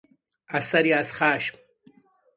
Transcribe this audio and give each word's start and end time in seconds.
اثری 0.49 0.93
از 0.93 1.13
خشم 1.13 1.57